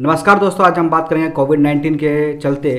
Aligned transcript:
नमस्कार 0.00 0.38
दोस्तों 0.38 0.64
आज 0.66 0.78
हम 0.78 0.88
बात 0.90 1.08
करेंगे 1.08 1.28
कोविड 1.30 1.60
19 1.60 1.96
के 1.96 2.36
चलते 2.38 2.70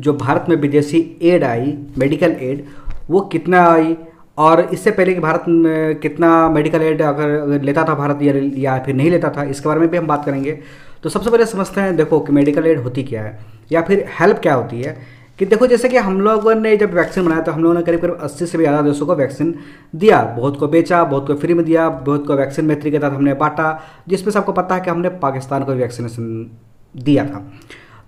जो 0.00 0.12
भारत 0.12 0.46
में 0.48 0.54
विदेशी 0.56 1.00
एड 1.22 1.44
आई 1.44 1.72
मेडिकल 1.98 2.32
एड 2.42 2.64
वो 3.10 3.20
कितना 3.32 3.60
आई 3.64 3.96
और 4.38 4.60
इससे 4.62 4.90
पहले 4.90 5.14
कि 5.14 5.20
भारत 5.20 5.44
में 5.48 5.94
कितना 6.00 6.48
मेडिकल 6.48 6.82
एड 6.82 7.02
अगर 7.02 7.62
लेता 7.62 7.84
था 7.88 7.94
भारत 7.94 8.22
या, 8.22 8.34
या 8.56 8.78
फिर 8.78 8.94
नहीं 8.94 9.10
लेता 9.10 9.30
था 9.36 9.44
इसके 9.44 9.68
बारे 9.68 9.80
में 9.80 9.88
भी 9.88 9.96
हम 9.96 10.06
बात 10.06 10.24
करेंगे। 10.24 10.58
तो 11.02 11.08
सबसे 11.08 11.30
पहले 11.30 11.46
समझते 11.46 11.80
हैं 11.80 11.96
देखो 11.96 12.20
कि 12.20 12.32
मेडिकल 12.32 12.66
एड 12.66 12.82
होती 12.82 13.02
क्या 13.04 13.22
है 13.22 13.38
या 13.72 13.82
फिर 13.82 14.06
हेल्प 14.20 14.38
क्या 14.38 14.54
होती 14.54 14.82
है। 14.82 14.96
कि 15.38 15.46
देखो, 15.46 15.66
जैसे 15.66 15.88
कि 15.88 15.96
हम 15.98 16.20
लोगों 16.20 16.54
ने 16.54 16.76
जब 16.76 16.92
वैक्सीन 16.94 17.24
बनाया 17.24 17.42
तो 17.42 17.52
हम 17.52 17.62
लोगों 17.62 17.74
ने 17.74 17.82
करीब 17.82 18.00
करीब 18.00 18.18
अस्सी 18.22 18.46
से 18.46 18.58
भी 18.58 18.64
ज़्यादा 18.64 18.82
देशों 18.82 19.06
को 19.06 19.14
वैक्सीन 19.14 19.54
दिया। 19.94 20.22
बहुत 20.36 20.58
को 20.58 20.68
बेचा, 20.68 21.02
बहुत 21.04 21.26
को 21.26 21.34
फ्री 21.34 21.54
में 21.54 21.64
दिया, 21.64 21.88
बहुत 21.88 22.26
को 22.26 22.34
वैक्सीन 22.36 22.64
मैत्री 22.64 22.90
के 22.90 22.98
तहत 22.98 23.12
हमने 23.12 23.34
बांटा, 23.34 23.80
जिसमें 24.08 24.32
सबको 24.32 24.52
पता 24.52 24.74
है 24.74 24.80
कि 24.80 24.90
हमने 24.90 25.08
पाकिस्तान 25.20 25.64
को 25.64 25.72
वैक्सीनेशन 25.74 26.50
दिया 26.94 27.24
था। 27.24 27.44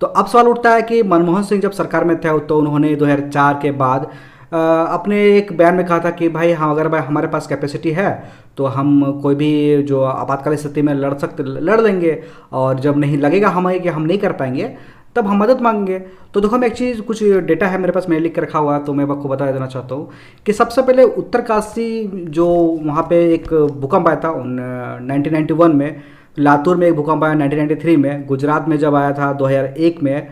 तो 0.01 0.06
अब 0.06 0.27
सवाल 0.27 0.48
उठता 0.48 0.74
है 0.74 0.82
कि 0.82 1.02
मनमोहन 1.04 1.42
सिंह 1.42 1.60
जब 1.62 1.70
सरकार 1.73 2.04
में 2.04 2.16
थे 2.16 2.38
तो 2.41 2.59
उन्होंने 2.59 2.95
2004 2.96 3.60
के 3.62 3.70
बाद 3.74 4.10
अपने 4.48 5.16
एक 5.29 5.52
बयान 5.56 5.74
में 5.74 5.84
कहा 5.87 5.98
था 6.01 6.10
कि 6.10 6.29
भाई 6.29 6.52
हाँ 6.52 6.70
अगर 6.70 6.88
भाई 6.88 7.01
हमारे 7.02 7.29
पास 7.29 7.46
कैपेसिटी 7.46 7.90
है 7.90 8.10
तो 8.56 8.66
हम 8.66 9.20
कोई 9.23 9.34
भी 9.34 9.82
जो 9.82 10.02
आपातकालीन 10.02 10.59
स्थिति 10.59 10.82
में 10.82 10.93
लड़ 10.95 11.12
सकते, 11.15 11.43
लड़ 11.43 11.80
लेंगे। 11.80 12.23
और 12.52 12.79
जब 12.80 12.98
नहीं 12.98 13.18
लगेगा 13.18 13.48
हमें 13.48 13.80
कि 13.82 13.88
हम 13.88 14.02
नहीं 14.02 14.18
कर 14.18 14.32
पाएँगे 14.32 14.74
तब 15.16 15.27
हम 15.27 15.43
मदद 15.43 15.61
मांगेंगे। 15.61 15.98
तो 16.34 16.41
देखो, 16.41 16.59
मैं 16.59 16.69
एक 16.69 16.75
चीज़, 16.75 17.01
कुछ 17.02 17.23
डेटा 17.23 17.66
है 17.66 17.79
मेरे 17.79 17.93
पास, 17.93 18.09
मैं 18.09 18.20
लिख 18.20 18.38
रखा 18.38 18.59
हुआ 18.59 18.74
है 18.74 18.84
तो 18.84 18.93
मैं 18.93 19.05
आपको 19.05 19.29
बता 19.29 19.51
देना 19.52 19.66
चाहता 19.66 19.95
हूँ 19.95 20.11
कि 20.47 20.52
सबसे 20.52 20.83
पहले 20.83 21.02
उत्तरकाशी 21.02 22.07
जो 22.30 22.47
वहाँ 22.84 23.07
पे 23.11 23.24
एक 23.34 23.52
भूकंप 23.80 24.09
आया 24.09 24.16
था 24.16 24.33
नाइनटीन 24.38 25.77
में, 25.77 26.02
लातूर 26.38 26.77
में 26.77 26.87
एक 26.87 26.95
भूकंप 26.95 27.24
आया 27.24 27.34
1993 27.34 27.97
में, 27.97 28.27
गुजरात 28.27 28.69
में 28.69 28.77
जब 28.79 28.95
आया 28.95 29.12
था 29.12 29.33
2001 29.38 30.02
में, 30.02 30.29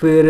फिर 0.00 0.26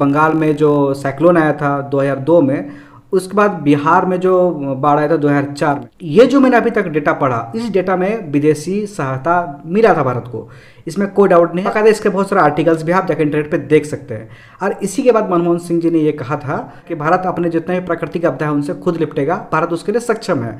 बंगाल 0.00 0.32
में 0.34 0.54
जो 0.56 0.72
साइक्लोन 0.94 1.36
आया 1.36 1.52
था 1.52 1.70
2002 1.90 2.40
में 2.42 2.70
उसके 3.16 3.36
बाद 3.36 3.50
बिहार 3.62 4.06
में 4.06 4.18
जो 4.20 4.50
बाढ़ 4.76 4.98
आया 4.98 5.08
था 5.08 5.16
2004 5.16 5.74
में, 5.74 5.88
ये 6.02 6.26
जो 6.26 6.40
मैंने 6.40 6.56
अभी 6.56 6.70
तक 6.70 6.86
डेटा 6.88 7.12
पढ़ा, 7.14 7.52
इस 7.56 7.70
डेटा 7.70 7.96
में 7.96 8.30
विदेशी 8.32 8.86
सहायता 8.86 9.62
मिला 9.66 9.94
था 9.94 10.02
भारत 10.02 10.24
को। 10.26 10.48
इसमें 10.86 11.08
कोई 11.10 11.28
डाउट 11.28 11.54
नहीं 11.54 11.66
है। 11.66 11.88
इसके 11.90 12.08
बहुत 12.08 12.28
सारे 12.28 12.42
आर्टिकल्स 12.42 12.82
भी 12.82 12.92
आप 12.92 13.06
जाकर 13.06 13.22
इंटरनेट 13.22 13.50
पे 13.50 13.58
देख 13.68 13.86
सकते 13.86 14.14
हैं। 14.14 14.28
और 14.62 14.78
इसी 14.82 15.02
के 15.02 15.12
बाद 15.12 15.30
मनमोहन 15.30 15.58
सिंह 15.58 15.80
जी 15.80 15.90
ने 15.90 15.98
ये 15.98 16.12
कहा 16.14 16.36
था 16.38 16.56
कि 16.88 16.94
भारत 16.94 17.22
अपने 17.26 17.50
जितने 17.50 17.78
भी 17.80 17.86
प्राकृतिक 17.86 18.24
आपदा 18.24 18.46
है, 18.46 18.52
उनसे 18.52 18.74
खुद 18.74 18.96
निपटेगा, 18.96 19.36
भारत 19.52 19.72
उसके 19.72 19.92
लिए 19.92 20.00
सक्षम 20.02 20.42
है। 20.42 20.58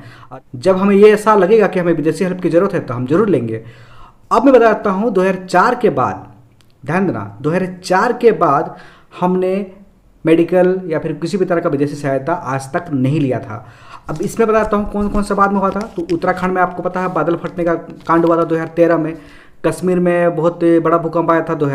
जब 0.57 0.77
हमें 0.77 0.95
ये 0.97 1.13
ऐसा 1.15 1.35
लगेगा 1.37 1.67
कि 1.67 1.81
हमें 1.81 1.93
विदेशी 1.93 2.25
हेल्प 2.25 2.41
की 2.41 2.51
ज़रूरत 2.51 2.75
है 2.75 2.81
तो 2.81 2.95
हम 2.95 3.07
ज़रूर 3.07 3.29
लेंगे। 3.29 3.65
अब 4.31 4.45
मैं 4.45 4.55
बताता 4.55 4.91
हूँ 4.91 5.13
2004 5.13 5.75
के 5.75 5.91
बाद, 5.93 6.27
ध्यान 6.85 7.07
देना 7.07 7.39
2004 7.43 8.13
के 8.13 8.33
बाद 8.35 8.77
हमने 9.21 9.55
मेडिकल 10.27 10.81
या 10.87 10.99
फिर 10.99 11.13
किसी 11.15 11.39
भी 11.39 11.45
तरह 11.45 11.61
का 11.61 11.69
विदेशी 11.69 11.95
सहायता 11.97 12.33
आज 12.33 12.73
तक 12.73 12.91
नहीं 12.93 13.21
लिया 13.21 13.41
था। 13.41 13.67
अब 14.09 14.23
इसमें 14.23 14.47
बताता 14.49 14.77
हूँ 14.77 14.91
कौन 14.93 15.09
कौन 15.09 15.23
सा 15.23 15.35
बाद 15.35 15.53
में 15.53 15.59
हुआ 15.61 15.71
था। 15.71 15.81
तो 15.97 16.03
उत्तराखंड 16.05 16.53
में 16.53 16.61
आपको 16.63 16.83
पता 16.83 17.01
है, 17.01 17.13
बादल 17.15 17.37
फटने 17.37 17.65
का 17.65 17.75
कांड 18.07 18.27
हुआ 18.27 18.37
था 18.37 18.45
2013 18.45 18.99
में। 18.99 19.17
कश्मीर 19.67 19.99
में 19.99 20.37
बहुत 20.37 20.65
बड़ा 20.83 20.99
भूकंप 20.99 21.31
आया 21.31 21.45
था 21.49 21.55
दो 21.55 21.67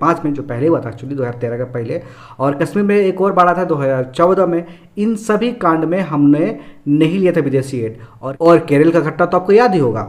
पाँच 0.00 0.24
में, 0.24 0.32
जो 0.34 0.42
पहले 0.42 0.66
हुआ 0.66 0.80
था 0.80 0.88
एक्चुअली 0.88 1.14
2013 1.16 1.58
का 1.58 1.64
पहले। 1.66 2.00
और 2.38 2.54
कश्मीर 2.54 2.84
में 2.84 2.96
एक 2.96 3.20
और 3.20 3.32
बड़ा 3.32 3.54
था 3.54 3.64
2014 3.64 4.46
में। 4.46 4.64
इन 4.98 5.14
सभी 5.18 5.50
कांड 5.54 5.84
में 5.84 6.00
हमने 6.00 6.58
नहीं 6.88 7.18
लिया 7.18 7.32
था 7.32 7.40
विदेशी 7.40 7.80
एड 7.80 7.98
और 8.22 8.36
और 8.40 8.58
केरल 8.58 8.90
का 8.90 9.00
घटना 9.00 9.26
तो 9.26 9.36
आपको 9.36 9.52
याद 9.52 9.74
ही 9.74 9.80
होगा। 9.80 10.02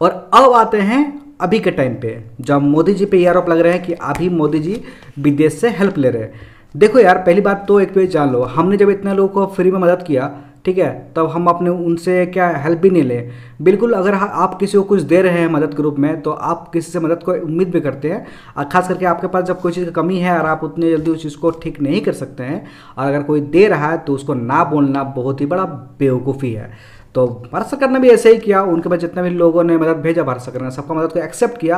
और 0.00 0.10
अब 0.34 0.52
आते 0.52 0.80
हैं 0.80 1.02
अभी 1.40 1.58
के 1.58 1.70
टाइम 1.70 1.94
पे 1.94 2.16
जब 2.40 2.62
मोदी 2.62 2.94
जी 2.94 3.06
पे 3.06 3.18
ये 3.18 3.26
आरोप 3.26 3.48
लग 3.48 3.58
रहे 3.58 3.72
हैं 3.72 3.82
कि 3.82 3.92
अभी 3.92 4.28
मोदी 4.30 4.58
जी 4.58 4.80
विदेश 5.18 5.54
से 5.54 5.68
हेल्प 5.70 5.98
ले 5.98 6.10
रहे 6.10 6.22
हैं। 6.22 6.32
देखो 6.74 6.98
यार, 6.98 7.18
पहली 7.18 7.40
बात 7.40 7.64
तो 7.68 7.78
एक 7.80 7.94
पेज 7.94 8.10
जान 8.10 8.32
लो, 8.32 8.42
हमने 8.42 8.76
जब 8.76 8.90
इतने 8.90 9.14
लोगों 9.14 9.28
को 9.30 9.54
फ्री 9.54 9.70
में 9.70 9.78
मदद 9.78 10.02
किया, 10.02 10.34
ठीक 10.64 10.78
है, 10.78 11.12
तब 11.16 11.26
हम 11.30 11.46
अपने 11.46 11.70
उनसे 11.70 12.24
क्या 12.26 12.48
हेल्प 12.58 12.78
भी 12.78 12.90
नहीं 12.90 13.02
ले। 13.02 13.18
बिल्कुल, 13.62 13.92
अगर 13.92 14.14
आप 14.14 14.58
किसी 14.60 14.78
को 14.78 14.82
कुछ 14.84 15.02
दे 15.02 15.20
रहे 15.22 15.40
हैं 15.40 15.48
मदद 15.48 15.74
के 15.74 15.82
रूप 15.82 15.98
में 15.98 16.20
तो 16.22 16.30
आप 16.30 16.68
किसी 16.72 16.92
से 16.92 17.00
मदद 17.00 17.22
को 17.22 17.32
उम्मीद 17.34 17.70
भी 17.70 17.80
करते 17.80 18.10
हैं, 18.10 18.26
और 18.56 18.64
खास 18.64 18.88
करके 18.88 19.06
आपके 19.06 19.26
पास 19.26 19.44
जब 19.44 19.60
कोई 19.60 19.72
चीज़ 19.72 19.84
की 19.84 19.92
कमी 19.92 20.18
है, 20.18 20.38
और 20.38 20.46
आप 20.46 20.64
उतनी 20.64 20.90
जल्दी 20.90 21.10
उस 21.10 21.22
चीज़ 21.22 21.36
को 21.36 21.50
ठीक 21.52 21.80
नहीं 21.80 22.00
कर 22.00 22.12
सकते 22.14 22.42
हैं, 22.42 22.66
और 22.98 23.06
अगर 23.06 23.22
कोई 23.22 23.40
दे 23.40 23.66
रहा 23.68 23.90
है 23.90 23.98
तो 23.98 24.14
उसको 24.14 24.34
ना 24.34 24.64
बोलना 24.64 25.02
बहुत 25.16 25.40
ही 25.40 25.46
बड़ा 25.46 25.64
बेवकूफ़ी 25.98 26.52
है। 26.52 26.70
तो 27.16 27.26
भारत 27.52 27.66
सरकार 27.66 27.90
ने 27.90 27.98
भी 27.98 28.08
ऐसे 28.10 28.32
ही 28.32 28.38
किया, 28.38 28.62
उनके 28.62 28.88
पास 28.88 28.98
जितने 28.98 29.22
भी 29.22 29.30
लोगों 29.32 29.62
ने 29.64 29.76
मदद 29.78 30.00
भेजा 30.02 30.22
भारत 30.22 30.40
सरकार 30.42 30.62
ने 30.62 30.70
सबका 30.70 30.94
मदद 30.94 31.12
को 31.12 31.20
एक्सेप्ट 31.20 31.60
किया। 31.60 31.76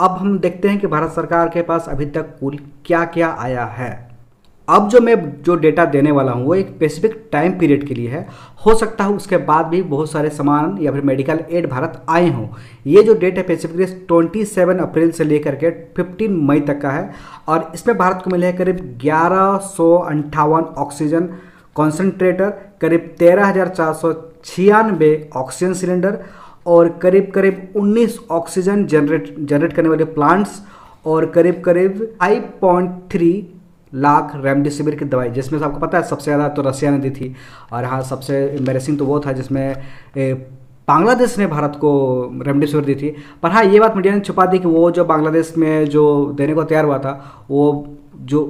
अब 0.00 0.10
हम 0.12 0.38
देखते 0.38 0.68
हैं 0.68 0.78
कि 0.80 0.86
भारत 0.88 1.12
सरकार 1.12 1.48
के 1.48 1.62
पास 1.62 1.84
अभी 1.88 2.06
तक 2.06 2.38
कुल 2.40 2.58
क्या 2.86 3.04
क्या 3.06 3.36
आया 3.40 3.64
है। 3.74 3.90
अब 4.68 4.88
जो 4.88 5.00
मैं 5.00 5.14
जो 5.42 5.54
डेटा 5.56 5.84
देने 5.84 6.10
वाला 6.10 6.32
हूँ, 6.32 6.44
वो 6.46 6.54
एक 6.54 6.68
स्पेसिफिक 6.68 7.28
टाइम 7.32 7.52
पीरियड 7.58 7.86
के 7.88 7.94
लिए 7.94 8.08
है। 8.08 8.26
हो 8.66 8.74
सकता 8.74 9.04
है 9.04 9.10
उसके 9.12 9.36
बाद 9.44 9.66
भी 9.66 9.82
बहुत 9.84 10.10
सारे 10.10 10.30
सामान 10.30 10.76
या 10.80 10.92
फिर 10.92 11.02
मेडिकल 11.02 11.40
एड 11.50 11.68
भारत 11.70 12.02
आए 12.08 12.28
हों। 12.30 12.46
ये 12.86 13.02
जो 13.02 13.14
डेट 13.14 13.38
है 13.38 13.42
स्पेसिफिकली 13.44 13.86
ट्वेंटी 14.08 14.44
सेवन 14.46 14.78
अप्रैल 14.80 15.10
से 15.10 15.24
लेकर 15.24 15.54
के 15.54 15.70
फिफ्टीन 15.96 16.36
मई 16.46 16.60
तक 16.62 16.80
का 16.82 16.90
है। 16.90 17.10
और 17.48 17.70
इसमें 17.74 17.96
भारत 17.98 18.22
को 18.24 18.30
मिले 18.30 18.46
हैं 18.46 18.56
करीब 18.56 18.80
ग्यारह 19.02 19.56
सौ 19.68 19.94
अंठावन 19.96 20.74
ऑक्सीजन 20.78 21.28
कॉन्सेंट्रेटर 21.74 22.50
करीब 22.80 23.14
तेरह 23.18 23.46
हज़ार 23.46 23.68
चार 23.70 23.92
सौ 23.94 24.12
छियानवे 24.44 25.30
ऑक्सीजन 25.36 25.72
सिलेंडर 25.74 26.18
और 26.66 26.88
करीब 27.02 27.30
करीब 27.34 27.72
19 27.76 28.18
ऑक्सीजन 28.30 28.84
जनरेट 28.86 29.34
जनरेट 29.40 29.72
करने 29.72 29.88
वाले 29.88 30.04
प्लांट्स 30.12 30.60
और 31.06 31.26
करीब 31.30 31.60
करीब 31.64 32.00
5.3 32.22 33.42
लाख 33.92 34.32
रेमडेसिविर 34.36 34.94
की 34.94 35.04
दवाई, 35.04 35.30
जिसमें 35.30 35.58
से 35.58 35.64
आपको 35.64 35.78
पता 35.78 35.98
है 35.98 36.04
सबसे 36.04 36.24
ज़्यादा 36.24 36.48
तो 36.48 36.62
रसिया 36.62 36.90
ने 36.90 36.98
दी 36.98 37.10
थी 37.10 37.34
और 37.72 37.84
हाँ 37.84 38.02
सबसे 38.02 38.38
एम्बेसिंग 38.48 38.98
तो 38.98 39.04
वो 39.06 39.18
था 39.20 39.32
जिसमें 39.32 39.74
बांग्लादेश 40.88 41.38
ने 41.38 41.46
भारत 41.46 41.76
को 41.80 41.90
रेमडेसिविर 42.42 42.84
दी 42.84 42.94
थी। 42.94 43.14
पर 43.42 43.50
हाँ 43.50 43.64
ये 43.64 43.80
बात 43.80 43.96
मीडिया 43.96 44.14
ने 44.14 44.20
छुपा 44.20 44.46
दी 44.46 44.58
कि 44.58 44.68
वो 44.68 44.90
जो 44.90 45.04
बांग्लादेश 45.04 45.52
में 45.58 45.84
जो 45.88 46.04
देने 46.36 46.54
को 46.54 46.64
तैयार 46.64 46.84
हुआ 46.84 46.98
था, 46.98 47.12
वो 47.50 47.96
जो 48.16 48.44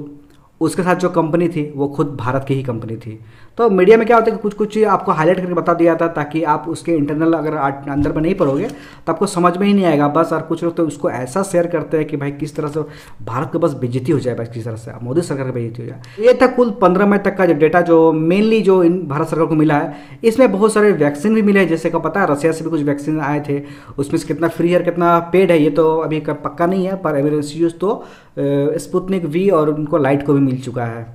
उसके 0.61 0.83
साथ 0.83 0.95
जो 0.95 1.09
कंपनी 1.11 1.47
थी, 1.49 1.71
वो 1.75 1.87
खुद 1.87 2.15
भारत 2.15 2.45
की 2.47 2.53
ही 2.53 2.63
कंपनी 2.63 2.95
थी। 2.97 3.19
तो 3.57 3.69
मीडिया 3.69 3.97
में 3.97 4.05
क्या 4.07 4.17
होता 4.17 4.31
है 4.31 4.37
कि 4.37 4.41
कुछ 4.41 4.53
कुछ 4.53 4.77
आपको 4.85 5.11
हाईलाइट 5.11 5.39
करके 5.39 5.53
बता 5.53 5.73
दिया 5.73 5.95
था 5.95 6.07
ताकि 6.09 6.43
आप 6.45 6.65
उसके 6.69 6.91
इंटरनल 6.91 7.33
अगर 7.33 7.55
अंदर 7.55 8.11
में 8.11 8.21
नहीं 8.21 8.33
पढ़ोगे 8.35 8.67
तो 8.67 9.11
आपको 9.13 9.25
समझ 9.25 9.55
में 9.57 9.65
ही 9.67 9.73
नहीं 9.73 9.85
आएगा। 9.85 10.07
बस 10.09 10.33
और 10.33 10.41
कुछ 10.41 10.63
लोग 10.63 10.75
तो 10.75 10.85
उसको 10.87 11.09
ऐसा 11.09 11.43
शेयर 11.43 11.67
करते 11.67 11.97
हैं 11.97 12.07
कि 12.07 12.17
भाई 12.17 12.31
किस 12.33 12.55
तरह 12.55 12.67
से 12.67 12.81
भारत 13.25 13.49
को 13.51 13.59
बस 13.59 13.73
बेजती 13.73 14.11
हो 14.11 14.19
जाए, 14.19 14.35
बस 14.35 14.49
किस 14.53 14.65
तरह 14.65 14.75
से 14.75 14.91
मोदी 15.03 15.21
सरकार 15.21 15.45
की 15.45 15.51
बेजती 15.51 15.81
हो 15.81 15.87
जाए। 15.87 16.25
ये 16.25 16.33
था 16.41 16.47
कुल 16.55 16.71
पंद्रह 16.81 17.05
मई 17.05 17.17
तक 17.19 17.37
का 17.37 17.45
जो 17.45 17.53
डेटा 17.55 17.81
जो 17.81 18.11
मेनली 18.13 18.61
जो 18.61 18.81
इन 18.83 18.99
भारत 19.07 19.27
सरकार 19.27 19.45
को 19.45 19.55
मिला 19.55 19.77
है। 19.77 20.19
इसमें 20.23 20.51
बहुत 20.51 20.73
सारे 20.73 20.91
वैक्सीन 20.93 21.35
भी 21.35 21.41
मिले 21.41 21.59
हैं, 21.59 21.67
जैसे 21.67 21.89
का 21.89 21.99
पता 21.99 22.21
है 22.21 22.31
रशिया 22.31 22.51
से 22.51 22.63
भी 22.63 22.69
कुछ 22.69 22.81
वैक्सीन 22.83 23.19
आए 23.21 23.43
थे। 23.49 23.61
उसमें 23.97 24.19
से 24.19 24.27
कितना 24.27 24.47
फ्री 24.49 24.71
है 24.71 24.83
कितना 24.83 25.17
पेड 25.33 25.51
है, 25.51 25.61
ये 25.63 25.69
तो 25.71 25.97
अभी 25.99 26.19
पक्का 26.21 26.65
नहीं 26.65 26.85
है, 26.85 26.95
पर 26.95 27.17
एमरजेंसी 27.17 27.59
यूज़ 27.59 27.73
तो 27.75 28.03
स्पुतनिक 28.37 29.25
वी 29.25 29.49
और 29.51 29.69
उनको 29.69 29.97
लाइट 29.97 30.25
को 30.25 30.33
भी 30.33 30.39
मिल 30.53 30.61
चुका 30.61 30.85
है। 30.85 31.05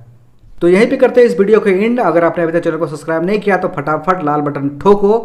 तो 0.61 0.67
यहीं 0.67 0.87
पे 0.89 0.97
करते 0.97 1.21
हैं 1.21 1.27
इस 1.27 1.37
वीडियो 1.39 1.59
के 1.59 1.71
एंड 1.85 1.99
अगर 2.01 2.23
आपने 2.23 2.43
अभी 2.43 2.53
तक 2.53 2.63
चैनल 2.63 2.77
को 2.77 2.87
सब्सक्राइब 2.87 3.25
नहीं 3.25 3.39
किया 3.39 3.57
तो 3.57 3.67
फटाफट 3.75 4.23
लाल 4.23 4.41
बटन 4.41 4.69
ठोको, 4.79 5.19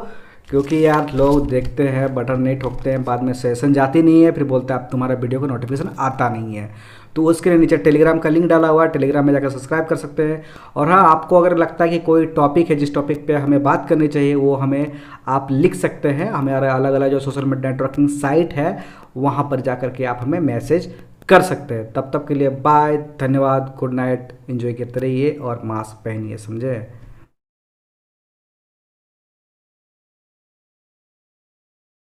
क्योंकि 0.50 0.84
यार 0.84 1.12
लोग 1.14 1.48
देखते 1.50 1.86
हैं, 1.88 2.14
बटन 2.14 2.40
नहीं 2.40 2.58
ठोकते 2.58 2.90
हैं, 2.90 3.02
बाद 3.04 3.22
में 3.22 3.32
सेशन 3.32 3.72
जाती 3.72 4.02
नहीं 4.02 4.22
है, 4.22 4.32
फिर 4.32 4.44
बोलते 4.44 4.72
हैं 4.72 4.80
आप 4.80 4.88
तुम्हारा 4.90 5.14
वीडियो 5.14 5.40
को 5.40 5.46
नोटिफिकेशन 5.46 5.90
आता 5.98 6.28
नहीं 6.28 6.56
है। 6.56 6.70
तो 7.16 7.24
उसके 7.24 7.50
लिए 7.50 7.58
नीचे 7.58 7.76
टेलीग्राम 7.76 8.18
का 8.18 8.28
लिंक 8.28 8.46
डाला 8.48 8.68
हुआ 8.68 8.84
है 8.84 8.90
टेलीग्राम 8.90 9.26
में 9.26 9.32
जाकर 9.32 9.50
सब्सक्राइब 9.50 9.84
कर 9.84 9.96
सकते 9.96 10.22
हैं। 10.22 10.42
और 10.76 10.88
हाँ 10.88 11.00
आपको 11.06 11.40
अगर 11.40 11.56
लगता 11.56 11.84
है 11.84 11.90
कि 11.90 11.98
कोई 12.00 12.26
टॉपिक 12.28 12.70
है, 12.70 12.76
जिस 12.76 12.94
टॉपिक 12.94 13.26
पे 13.26 13.34
हमें 13.34 13.62
बात 13.62 13.88
करनी 13.88 14.08
चाहिए, 14.08 14.34
वो 14.34 14.54
हमें 14.54 14.92
आप 15.28 15.48
लिख 15.50 15.74
सकते 15.74 16.08
हैं। 16.10 16.30
हमारे 16.30 16.68
अलग 16.68 16.92
अलग 16.92 17.10
जो 17.10 17.20
सोशल 17.20 17.44
मीडिया 17.44 17.70
नेटवर्किंग 17.70 18.08
साइट 18.10 18.52
है, 18.52 18.78
वहाँ 19.16 19.48
पर 19.50 19.60
जा 19.60 19.74
के 19.76 20.04
आप 20.04 20.18
हमें 20.20 20.38
मैसेज 20.42 20.92
कर 21.28 21.42
सकते 21.42 21.74
हैं। 21.74 21.92
तब 21.92 22.10
तक 22.14 22.26
के 22.28 22.34
लिए 22.34 22.48
बाय 22.48 22.96
धन्यवाद 23.20 23.74
गुड 23.78 23.92
नाइट 23.92 24.32
इन्जॉय 24.50 24.72
करते 24.72 25.00
रहिए 25.00 25.30
और 25.30 25.62
मास्क 25.64 26.04
पहनिए, 26.04 26.36
समझे? 26.36 27.03